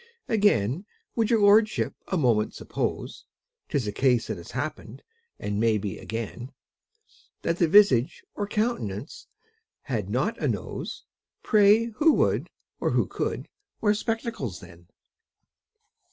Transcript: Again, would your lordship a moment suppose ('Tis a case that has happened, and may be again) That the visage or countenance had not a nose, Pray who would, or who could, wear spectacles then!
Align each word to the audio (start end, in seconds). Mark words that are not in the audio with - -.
Again, 0.27 0.87
would 1.15 1.29
your 1.29 1.41
lordship 1.41 1.93
a 2.07 2.17
moment 2.17 2.55
suppose 2.55 3.25
('Tis 3.69 3.85
a 3.85 3.91
case 3.91 4.25
that 4.25 4.37
has 4.37 4.49
happened, 4.49 5.03
and 5.37 5.59
may 5.59 5.77
be 5.77 5.99
again) 5.99 6.51
That 7.43 7.57
the 7.59 7.67
visage 7.67 8.23
or 8.33 8.47
countenance 8.47 9.27
had 9.83 10.09
not 10.09 10.39
a 10.41 10.47
nose, 10.47 11.03
Pray 11.43 11.91
who 11.97 12.13
would, 12.13 12.49
or 12.79 12.89
who 12.89 13.05
could, 13.05 13.47
wear 13.79 13.93
spectacles 13.93 14.59
then! 14.59 14.87